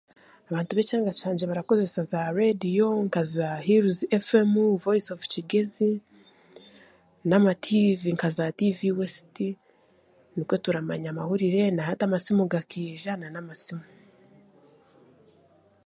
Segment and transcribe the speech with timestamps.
[0.49, 4.53] Abantu b'ekyanga kyangye barakozesa zaareediyo, nk'aza Hills FM,
[4.85, 5.91] Voice of Kigezi,
[7.27, 9.47] n'amatiivi nk'aza Tiivi Westi,
[10.35, 13.85] nikwo turamanya amahurire, n'ahati amasimu g'akaiza, n'anamasimu.